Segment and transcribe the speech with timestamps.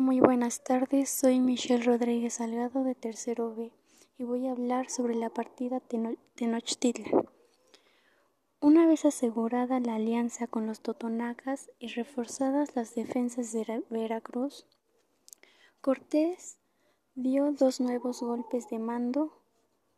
[0.00, 1.10] Muy buenas tardes.
[1.10, 3.72] Soy Michelle Rodríguez Salgado de Tercero B
[4.16, 7.28] y voy a hablar sobre la partida Tenochtitlan.
[8.60, 14.66] Una vez asegurada la alianza con los totonacas y reforzadas las defensas de Veracruz,
[15.80, 16.58] Cortés
[17.16, 19.42] dio dos nuevos golpes de mando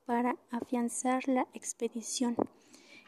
[0.07, 2.37] para afianzar la expedición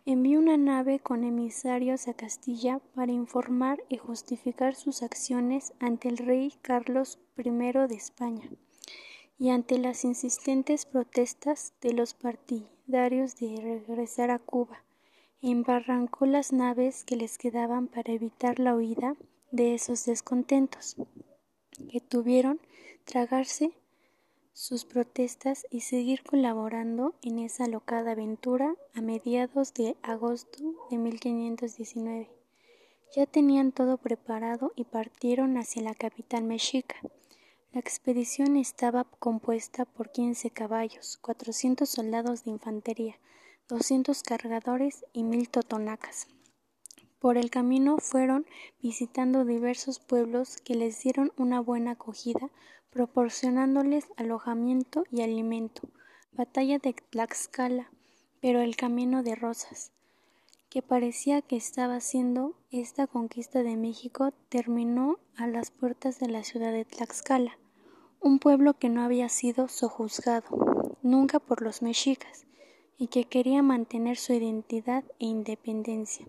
[0.05, 6.19] envió una nave con emisarios a Castilla para informar y justificar sus acciones ante el
[6.19, 8.51] rey Carlos I de España
[9.39, 14.85] y ante las insistentes protestas de los partidarios de regresar a Cuba,
[15.41, 19.17] embarrancó las naves que les quedaban para evitar la huida
[19.51, 20.97] de esos descontentos,
[21.91, 22.61] que tuvieron
[23.05, 23.73] tragarse
[24.53, 30.59] sus protestas y seguir colaborando en esa locada aventura a mediados de agosto
[30.91, 32.31] de 1519.
[33.17, 36.97] Ya tenían todo preparado y partieron hacia la capital mexica.
[37.73, 43.17] La expedición estaba compuesta por 15 caballos, 400 soldados de infantería,
[43.69, 46.27] 200 cargadores y mil totonacas.
[47.19, 48.47] Por el camino fueron
[48.83, 52.51] visitando diversos pueblos que les dieron una buena acogida,
[52.93, 55.89] proporcionándoles alojamiento y alimento.
[56.33, 57.91] Batalla de Tlaxcala,
[58.41, 59.93] pero el camino de Rosas,
[60.69, 66.45] que parecía que estaba haciendo esta conquista de México, terminó a las puertas de la
[66.45, 67.59] ciudad de Tlaxcala,
[68.21, 72.47] un pueblo que no había sido sojuzgado nunca por los mexicas
[72.99, 76.27] y que quería mantener su identidad e independencia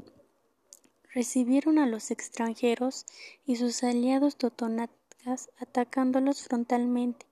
[1.13, 3.05] recibieron a los extranjeros
[3.45, 4.35] y sus aliados
[5.59, 7.25] atacándolos frontalmente,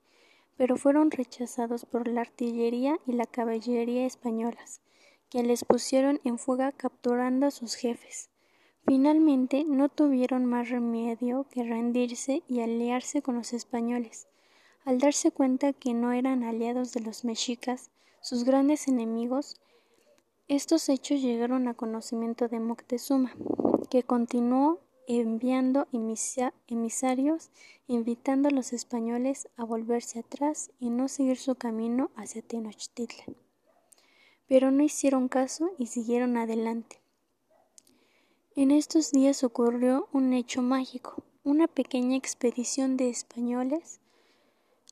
[0.57, 4.81] pero fueron rechazados por la artillería y la caballería españolas,
[5.29, 8.29] que les pusieron en fuga capturando a sus jefes.
[8.85, 14.27] Finalmente no tuvieron más remedio que rendirse y aliarse con los españoles.
[14.83, 19.61] Al darse cuenta que no eran aliados de los mexicas, sus grandes enemigos,
[20.47, 23.33] estos hechos llegaron a conocimiento de Moctezuma,
[23.89, 25.87] que continuó enviando
[26.67, 27.49] emisarios
[27.87, 33.35] invitando a los españoles a volverse atrás y no seguir su camino hacia Tenochtitlan.
[34.47, 37.01] Pero no hicieron caso y siguieron adelante.
[38.55, 41.23] En estos días ocurrió un hecho mágico.
[41.43, 43.99] Una pequeña expedición de españoles,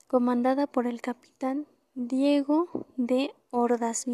[0.07, 4.05] comandada por el capitán Diego de Ordaz,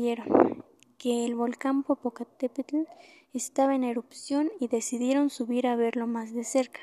[0.98, 2.84] que el volcán Popocatépetl
[3.34, 6.82] estaba en erupción y decidieron subir a verlo más de cerca.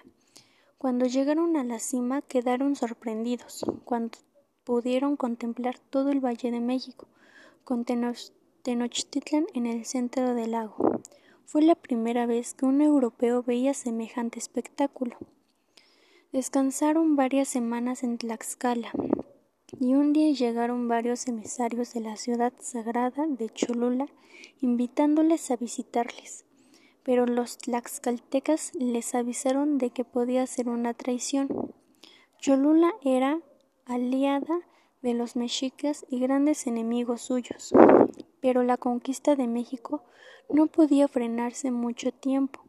[0.78, 4.18] Cuando llegaron a la cima quedaron sorprendidos cuando
[4.64, 7.06] pudieron contemplar todo el Valle de México,
[7.64, 11.00] con Tenochtitlan en el centro del lago.
[11.44, 15.16] Fue la primera vez que un europeo veía semejante espectáculo.
[16.32, 18.90] Descansaron varias semanas en Tlaxcala,
[19.80, 24.06] y un día llegaron varios emisarios de la ciudad sagrada de Cholula
[24.60, 26.44] invitándoles a visitarles,
[27.02, 31.74] pero los tlaxcaltecas les avisaron de que podía ser una traición.
[32.38, 33.40] Cholula era
[33.86, 34.60] aliada
[35.00, 37.72] de los mexicas y grandes enemigos suyos,
[38.40, 40.04] pero la conquista de México
[40.48, 42.60] no podía frenarse mucho tiempo.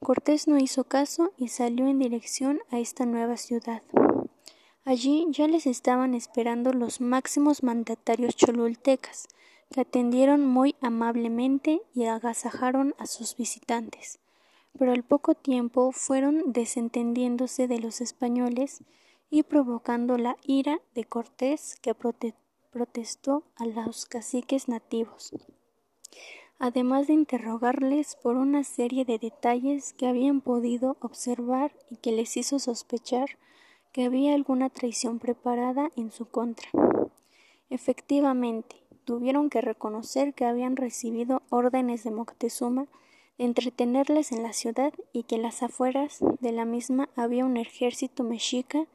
[0.00, 3.82] Cortés no hizo caso y salió en dirección a esta nueva ciudad.
[4.84, 9.28] Allí ya les estaban esperando los máximos mandatarios cholultecas,
[9.70, 14.18] que atendieron muy amablemente y agasajaron a sus visitantes.
[14.78, 18.82] Pero al poco tiempo fueron desentendiéndose de los españoles
[19.30, 25.32] y provocando la ira de Cortés, que protestó a los caciques nativos,
[26.58, 32.36] además de interrogarles por una serie de detalles que habían podido observar y que les
[32.36, 33.38] hizo sospechar
[33.92, 36.68] que había alguna traición preparada en su contra.
[37.68, 42.86] Efectivamente, tuvieron que reconocer que habían recibido órdenes de Moctezuma
[43.38, 47.56] de entretenerles en la ciudad y que en las afueras de la misma había un
[47.56, 48.86] ejército mexica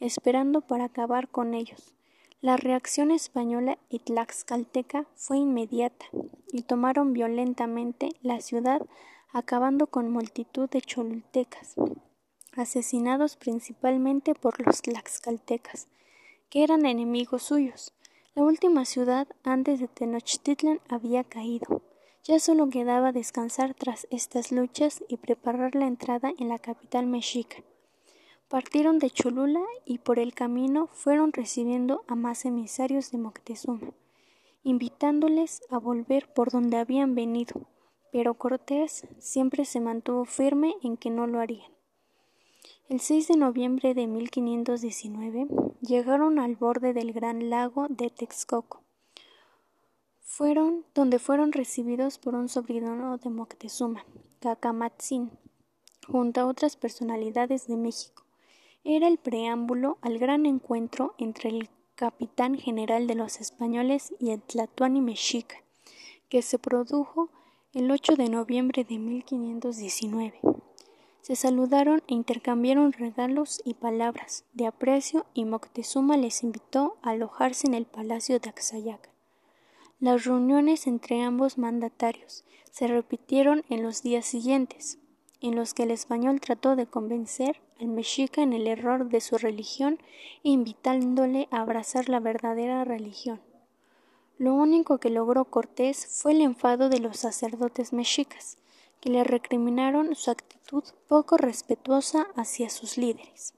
[0.00, 1.94] esperando para acabar con ellos.
[2.40, 6.06] La reacción española y tlaxcalteca fue inmediata
[6.52, 8.82] y tomaron violentamente la ciudad
[9.32, 11.76] acabando con multitud de cholultecas
[12.56, 15.88] asesinados principalmente por los tlaxcaltecas,
[16.50, 17.92] que eran enemigos suyos.
[18.34, 21.82] La última ciudad antes de Tenochtitlan había caído.
[22.24, 27.58] Ya solo quedaba descansar tras estas luchas y preparar la entrada en la capital mexica.
[28.48, 33.92] Partieron de Cholula y por el camino fueron recibiendo a más emisarios de Moctezuma,
[34.62, 37.66] invitándoles a volver por donde habían venido,
[38.10, 41.73] pero Cortés siempre se mantuvo firme en que no lo harían.
[42.90, 45.46] El 6 de noviembre de 1519
[45.80, 48.82] llegaron al borde del gran lago de Texcoco,
[50.20, 54.04] fueron donde fueron recibidos por un sobrino de Moctezuma,
[54.40, 55.30] Cacamatzin,
[56.06, 58.24] junto a otras personalidades de México.
[58.84, 64.42] Era el preámbulo al gran encuentro entre el capitán general de los españoles y el
[64.42, 65.56] Tlatuani mexica,
[66.28, 67.30] que se produjo
[67.72, 70.53] el 8 de noviembre de 1519.
[71.24, 77.66] Se saludaron e intercambiaron regalos y palabras de aprecio y Moctezuma les invitó a alojarse
[77.66, 79.08] en el palacio de Axayaca.
[80.00, 84.98] Las reuniones entre ambos mandatarios se repitieron en los días siguientes,
[85.40, 89.38] en los que el español trató de convencer al mexica en el error de su
[89.38, 89.98] religión,
[90.42, 93.40] invitándole a abrazar la verdadera religión.
[94.36, 98.58] Lo único que logró Cortés fue el enfado de los sacerdotes mexicas,
[99.04, 103.52] que le recriminaron su actitud poco respetuosa hacia sus líderes.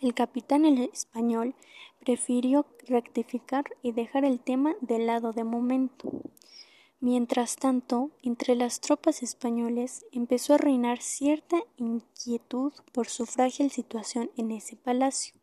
[0.00, 1.54] El capitán español
[2.00, 6.10] prefirió rectificar y dejar el tema de lado de momento.
[7.00, 14.30] Mientras tanto, entre las tropas españoles empezó a reinar cierta inquietud por su frágil situación
[14.38, 15.34] en ese palacio.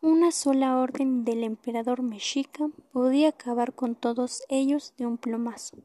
[0.00, 5.76] Una sola orden del emperador mexica podía acabar con todos ellos de un plomazo.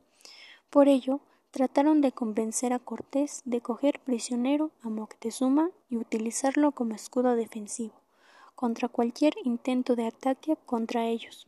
[0.70, 1.20] Por ello,
[1.54, 7.94] trataron de convencer a Cortés de coger prisionero a Moctezuma y utilizarlo como escudo defensivo
[8.56, 11.46] contra cualquier intento de ataque contra ellos.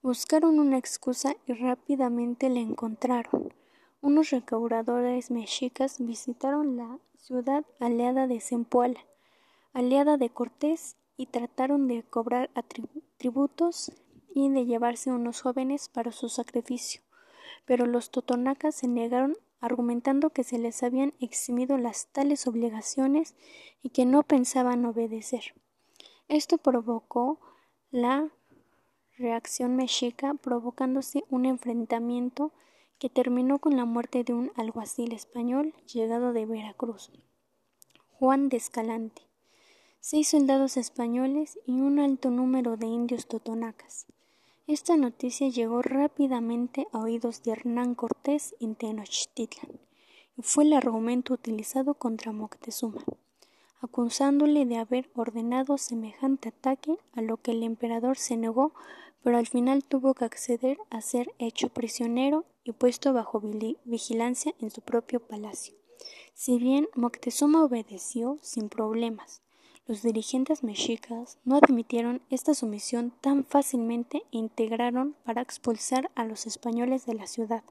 [0.00, 3.52] Buscaron una excusa y rápidamente la encontraron.
[4.00, 9.04] Unos recaudadores mexicas visitaron la ciudad aliada de Zempoala,
[9.74, 12.50] aliada de Cortés, y trataron de cobrar
[13.18, 13.92] tributos
[14.34, 17.02] y de llevarse unos jóvenes para su sacrificio.
[17.64, 23.36] Pero los totonacas se negaron argumentando que se les habían eximido las tales obligaciones
[23.80, 25.54] y que no pensaban obedecer.
[26.28, 27.38] Esto provocó
[27.90, 28.28] la
[29.16, 32.52] reacción mexica, provocándose un enfrentamiento
[32.98, 37.10] que terminó con la muerte de un alguacil español llegado de Veracruz,
[38.10, 39.22] Juan de Escalante,
[40.00, 44.06] seis soldados españoles y un alto número de indios totonacas.
[44.68, 49.80] Esta noticia llegó rápidamente a oídos de Hernán Cortés en Tenochtitlan
[50.38, 53.04] y fue el argumento utilizado contra Moctezuma,
[53.80, 58.72] acusándole de haber ordenado semejante ataque, a lo que el emperador se negó,
[59.24, 63.42] pero al final tuvo que acceder a ser hecho prisionero y puesto bajo
[63.84, 65.74] vigilancia en su propio palacio.
[66.34, 69.42] Si bien Moctezuma obedeció sin problemas,
[69.86, 76.46] los dirigentes mexicas no admitieron esta sumisión tan fácilmente e integraron para expulsar a los
[76.46, 77.64] españoles de la ciudad.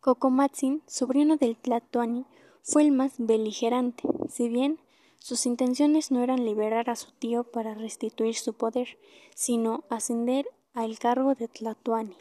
[0.00, 2.26] Cocomatzin, sobrino del Tlatoani,
[2.62, 4.78] fue el más beligerante, si bien
[5.18, 8.98] sus intenciones no eran liberar a su tío para restituir su poder,
[9.34, 12.16] sino ascender al cargo de Tlatoani.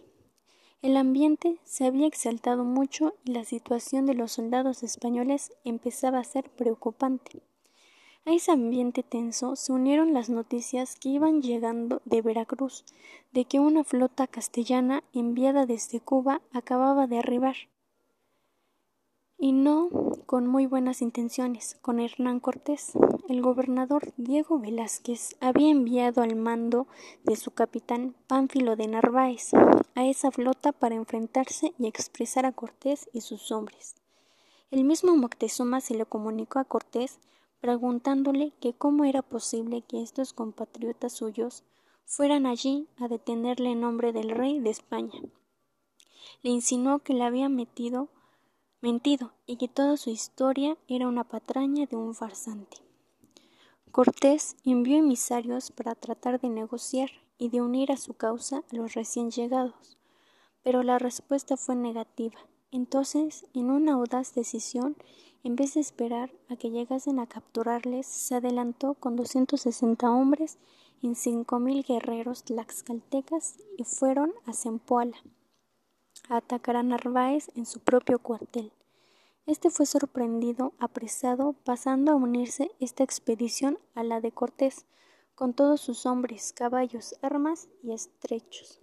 [0.82, 6.24] El ambiente se había exaltado mucho y la situación de los soldados españoles empezaba a
[6.24, 7.44] ser preocupante.
[8.24, 12.86] A ese ambiente tenso se unieron las noticias que iban llegando de Veracruz
[13.32, 17.56] de que una flota castellana enviada desde Cuba acababa de arribar.
[19.40, 19.90] Y no
[20.28, 22.92] con muy buenas intenciones, con Hernán Cortés.
[23.28, 26.86] El gobernador Diego Velázquez había enviado al mando
[27.24, 29.52] de su capitán Pánfilo de Narváez
[29.96, 33.96] a esa flota para enfrentarse y expresar a Cortés y sus hombres.
[34.70, 37.18] El mismo Moctezuma se le comunicó a Cortés
[37.62, 41.64] preguntándole que cómo era posible que estos compatriotas suyos
[42.06, 45.22] fueran allí a detenerle en nombre del rey de España.
[46.42, 48.10] Le insinuó que le había metido
[48.82, 52.78] mentido y que toda su historia era una patraña de un farsante.
[53.92, 58.94] Cortés envió emisarios para tratar de negociar y de unir a su causa a los
[58.94, 59.98] recién llegados,
[60.64, 62.40] pero la respuesta fue negativa.
[62.72, 64.96] Entonces, en una audaz decisión,
[65.44, 70.58] en vez de esperar a que llegasen a capturarles, se adelantó con 260 hombres
[71.02, 75.18] y cinco mil guerreros tlaxcaltecas y fueron a Zempoala
[76.30, 78.72] a atacar a Narváez en su propio cuartel.
[79.48, 84.86] Este fue sorprendido, apresado, pasando a unirse esta expedición a la de Cortés,
[85.36, 88.80] con todos sus hombres, caballos, armas y estrechos.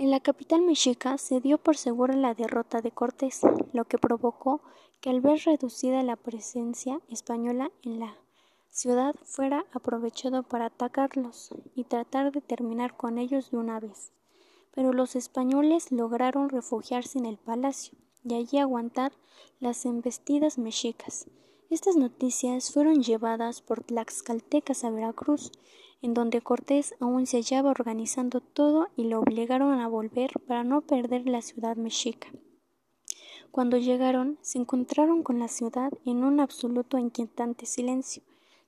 [0.00, 3.42] En la capital mexica se dio por segura la derrota de Cortés,
[3.74, 4.62] lo que provocó
[5.02, 8.16] que al ver reducida la presencia española en la
[8.70, 14.10] ciudad fuera aprovechado para atacarlos y tratar de terminar con ellos de una vez.
[14.74, 19.12] Pero los españoles lograron refugiarse en el palacio y allí aguantar
[19.58, 21.26] las embestidas mexicas.
[21.70, 25.52] Estas noticias fueron llevadas por tlaxcaltecas a Veracruz,
[26.02, 30.80] en donde Cortés aún se hallaba organizando todo y lo obligaron a volver para no
[30.80, 32.26] perder la ciudad mexica.
[33.52, 38.24] Cuando llegaron, se encontraron con la ciudad en un absoluto inquietante silencio.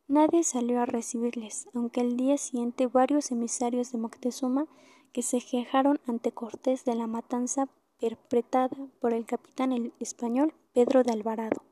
[0.07, 4.69] Nadie salió a recibirles, aunque al día siguiente varios emisarios de Moctezuma
[5.13, 7.69] que se quejaron ante Cortés de la matanza
[7.99, 11.63] perpetrada por el capitán español Pedro de Alvarado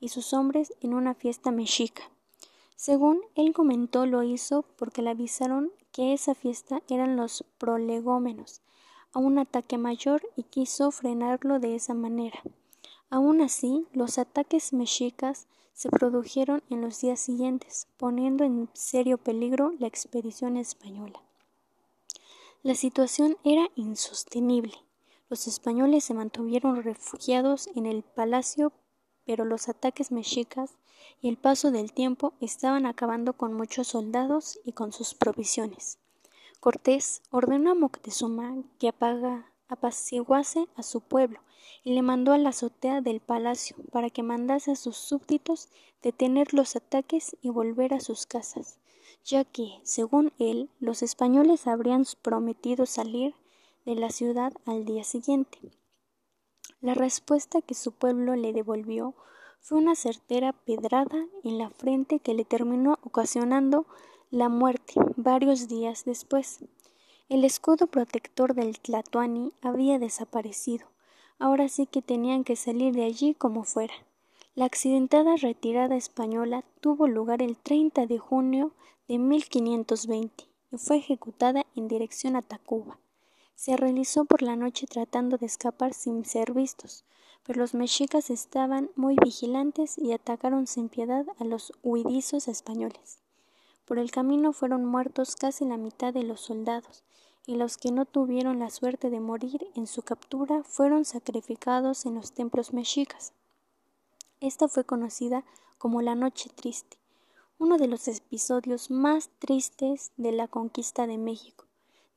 [0.00, 2.02] y sus hombres en una fiesta mexica.
[2.76, 8.62] Según él comentó, lo hizo porque le avisaron que esa fiesta eran los prolegómenos,
[9.12, 12.40] a un ataque mayor y quiso frenarlo de esa manera.
[13.10, 19.72] Aun así, los ataques mexicas se produjeron en los días siguientes, poniendo en serio peligro
[19.78, 21.22] la expedición española.
[22.62, 24.74] La situación era insostenible.
[25.30, 28.72] Los españoles se mantuvieron refugiados en el palacio,
[29.28, 30.70] pero los ataques mexicas
[31.20, 35.98] y el paso del tiempo estaban acabando con muchos soldados y con sus provisiones.
[36.60, 41.40] Cortés ordenó a Moctezuma que apaga, apaciguase a su pueblo
[41.84, 45.68] y le mandó a la azotea del palacio para que mandase a sus súbditos
[46.02, 48.78] detener los ataques y volver a sus casas,
[49.26, 53.34] ya que, según él, los españoles habrían prometido salir
[53.84, 55.58] de la ciudad al día siguiente.
[56.80, 59.14] La respuesta que su pueblo le devolvió
[59.60, 63.86] fue una certera pedrada en la frente que le terminó ocasionando
[64.30, 66.60] la muerte varios días después.
[67.28, 70.86] El escudo protector del Tlatoani había desaparecido.
[71.40, 73.94] Ahora sí que tenían que salir de allí como fuera.
[74.54, 78.72] La accidentada retirada española tuvo lugar el 30 de junio
[79.08, 82.98] de 1520 y fue ejecutada en dirección a Tacuba.
[83.58, 87.02] Se realizó por la noche tratando de escapar sin ser vistos,
[87.42, 93.18] pero los mexicas estaban muy vigilantes y atacaron sin piedad a los huidizos españoles.
[93.84, 97.02] Por el camino fueron muertos casi la mitad de los soldados,
[97.48, 102.14] y los que no tuvieron la suerte de morir en su captura fueron sacrificados en
[102.14, 103.32] los templos mexicas.
[104.40, 105.42] Esta fue conocida
[105.78, 106.96] como la Noche Triste,
[107.58, 111.64] uno de los episodios más tristes de la conquista de México,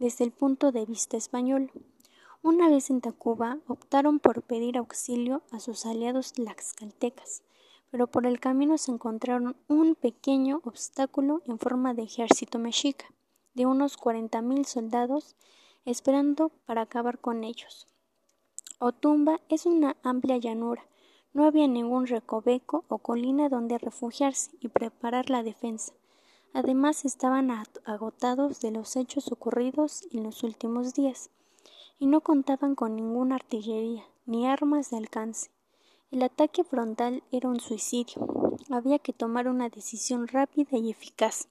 [0.02, 1.72] desde el punto de vista español.
[2.42, 7.44] Una vez en Tacuba optaron por pedir auxilio a sus aliados tlaxcaltecas,
[7.92, 13.14] pero por el camino se encontraron un pequeño obstáculo en forma de ejército mexica,
[13.54, 15.36] de unos cuarenta mil soldados,
[15.86, 17.86] esperando para acabar con ellos.
[18.80, 20.84] Otumba es una amplia llanura,
[21.34, 25.94] no había ningún recoveco o colina donde refugiarse y preparar la defensa.
[26.54, 27.50] Además estaban
[27.86, 31.30] agotados de los hechos ocurridos en los últimos días
[31.98, 35.50] y no contaban con ninguna artillería ni armas de alcance.
[36.12, 38.28] El ataque frontal era un suicidio.
[38.70, 41.48] Había que tomar una decisión rápida y eficaz.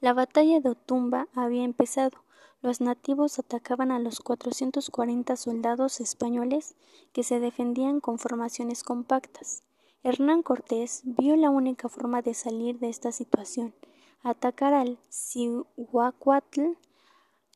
[0.00, 2.18] La batalla de Otumba había empezado.
[2.60, 6.74] Los nativos atacaban a los 440 soldados españoles
[7.12, 9.62] que se defendían con formaciones compactas.
[10.04, 13.74] Hernán Cortés vio la única forma de salir de esta situación,
[14.22, 16.76] atacar al Cihuacuatl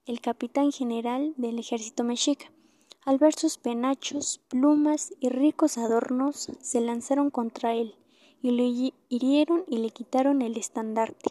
[0.07, 2.51] el capitán general del ejército mexica.
[3.05, 7.95] Al ver sus penachos, plumas y ricos adornos, se lanzaron contra él
[8.43, 8.65] y lo
[9.09, 11.31] hirieron y le quitaron el estandarte.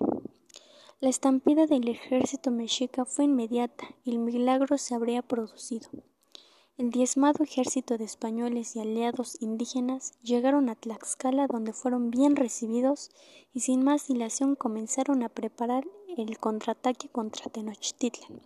[1.02, 5.90] La estampida del ejército mexica fue inmediata y el milagro se habría producido.
[6.78, 13.12] El diezmado ejército de españoles y aliados indígenas llegaron a Tlaxcala donde fueron bien recibidos
[13.54, 15.84] y sin más dilación comenzaron a preparar
[16.18, 18.42] el contraataque contra Tenochtitlan.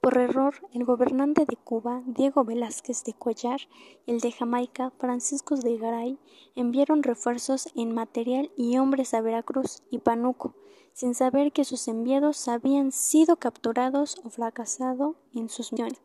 [0.00, 3.60] Por error, el gobernante de Cuba, Diego Velázquez de Cuellar,
[4.06, 6.18] y el de Jamaica, Francisco de Garay,
[6.54, 10.54] enviaron refuerzos en material y hombres a Veracruz y Panuco,
[10.92, 16.00] sin saber que sus enviados habían sido capturados o fracasado en sus misiones.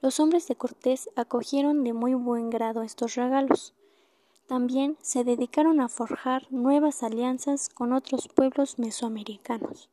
[0.00, 3.74] Los hombres de Cortés acogieron de muy buen grado estos regalos.
[4.46, 9.88] También se dedicaron a forjar nuevas alianzas con otros pueblos mesoamericanos.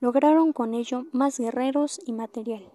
[0.00, 2.70] Lograron con ello más guerreros y material.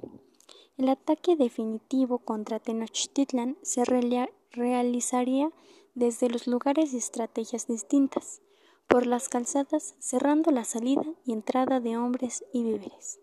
[0.77, 5.51] El ataque definitivo contra Tenochtitlan se realizaría
[5.95, 8.41] desde los lugares y estrategias distintas,
[8.87, 13.19] por las calzadas cerrando la salida y entrada de hombres y víveres,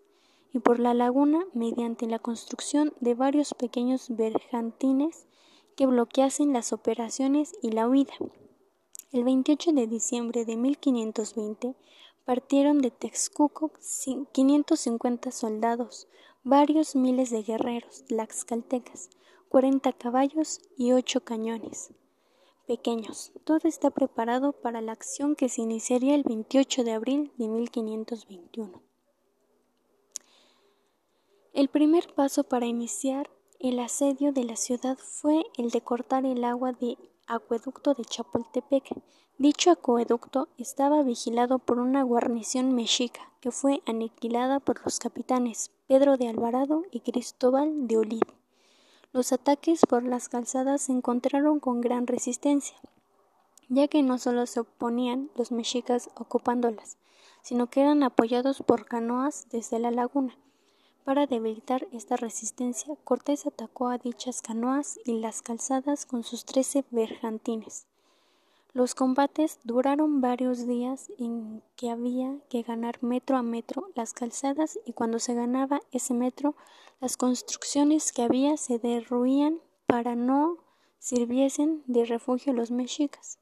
[0.53, 5.27] y por la laguna mediante la construcción de varios pequeños bergantines
[5.75, 8.13] que bloqueasen las operaciones y la huida.
[9.11, 11.75] El 28 de diciembre de 1520
[12.25, 13.71] partieron de Texcoco
[14.31, 16.07] 550 soldados,
[16.43, 19.09] varios miles de guerreros tlaxcaltecas,
[19.49, 21.93] 40 caballos y 8 cañones.
[22.67, 23.33] pequeños.
[23.43, 28.90] Todo está preparado para la acción que se iniciaría el 28 de abril de 1521.
[31.53, 33.29] El primer paso para iniciar
[33.59, 38.85] el asedio de la ciudad fue el de cortar el agua de acueducto de Chapultepec.
[39.37, 46.15] Dicho acueducto estaba vigilado por una guarnición mexica que fue aniquilada por los capitanes Pedro
[46.15, 48.23] de Alvarado y Cristóbal de Olid.
[49.11, 52.77] Los ataques por las calzadas se encontraron con gran resistencia,
[53.67, 56.97] ya que no solo se oponían los mexicas ocupándolas,
[57.41, 60.37] sino que eran apoyados por canoas desde la laguna.
[61.03, 66.85] Para debilitar esta resistencia, Cortés atacó a dichas canoas y las calzadas con sus trece
[66.91, 67.87] bergantines.
[68.73, 74.79] Los combates duraron varios días en que había que ganar metro a metro las calzadas
[74.85, 76.55] y cuando se ganaba ese metro
[77.01, 80.57] las construcciones que había se derruían para no
[80.99, 83.39] sirviesen de refugio a los mexicas.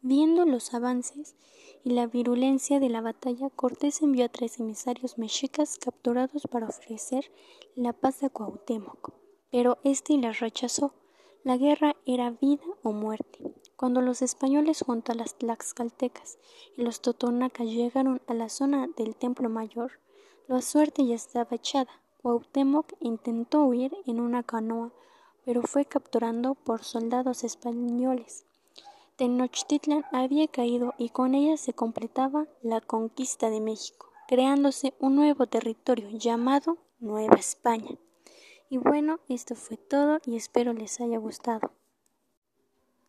[0.00, 1.34] Viendo los avances
[1.82, 7.32] y la virulencia de la batalla, Cortés envió a tres emisarios mexicas capturados para ofrecer
[7.74, 9.12] la paz a Cuauhtémoc,
[9.50, 10.94] pero éste las rechazó.
[11.42, 13.52] La guerra era vida o muerte.
[13.74, 16.38] Cuando los españoles junto a las tlaxcaltecas
[16.76, 19.98] y los totonacas llegaron a la zona del Templo Mayor,
[20.46, 22.02] la suerte ya estaba echada.
[22.22, 24.92] Cuauhtémoc intentó huir en una canoa,
[25.44, 28.44] pero fue capturado por soldados españoles.
[29.18, 35.48] Tenochtitlan había caído y con ella se completaba la conquista de México, creándose un nuevo
[35.48, 37.98] territorio llamado Nueva España.
[38.70, 41.72] Y bueno, esto fue todo y espero les haya gustado.